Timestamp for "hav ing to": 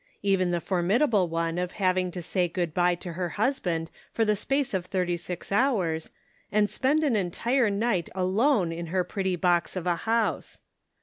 1.73-2.23